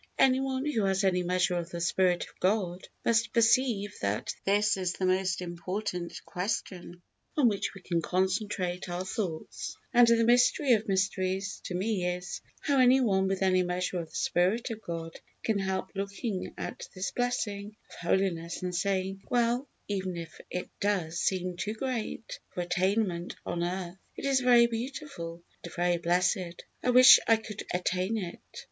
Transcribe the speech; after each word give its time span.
Anyone 0.17 0.65
who 0.65 0.85
has 0.85 1.03
any 1.03 1.21
measure 1.21 1.57
of 1.59 1.69
the 1.69 1.79
Spirit 1.79 2.23
of 2.23 2.39
God, 2.39 2.87
must 3.05 3.33
perceive 3.33 3.93
that 4.01 4.33
this 4.45 4.75
is 4.75 4.93
the 4.93 5.05
most 5.05 5.41
important 5.43 6.19
question 6.25 7.03
on 7.37 7.47
which 7.47 7.75
we 7.75 7.81
can 7.81 8.01
concentrate 8.01 8.89
our 8.89 9.05
thoughts; 9.05 9.77
and 9.93 10.07
the 10.07 10.23
mystery 10.23 10.73
of 10.73 10.87
mysteries 10.87 11.61
to 11.65 11.75
me 11.75 12.07
is, 12.15 12.41
how 12.61 12.79
anyone, 12.79 13.27
with 13.27 13.43
any 13.43 13.61
measure 13.61 13.99
of 13.99 14.09
the 14.09 14.15
Spirit 14.15 14.71
of 14.71 14.81
God, 14.81 15.19
can 15.43 15.59
help 15.59 15.91
looking 15.93 16.51
at 16.57 16.89
this 16.95 17.11
blessing 17.11 17.75
of 17.91 17.95
holiness, 17.97 18.63
and 18.63 18.73
saying, 18.75 19.21
"Well, 19.29 19.69
even 19.87 20.17
if 20.17 20.41
it 20.49 20.71
does 20.79 21.19
seem 21.19 21.57
too 21.57 21.75
great 21.75 22.39
for 22.55 22.61
attainment 22.61 23.35
on 23.45 23.63
earth, 23.63 23.97
it 24.15 24.25
is 24.25 24.39
very 24.39 24.65
beautiful 24.65 25.43
and 25.63 25.71
very 25.71 25.97
blessed. 25.97 26.63
I 26.81 26.89
wish 26.89 27.19
I 27.27 27.35
could 27.37 27.63
attain 27.71 28.17
it." 28.17 28.39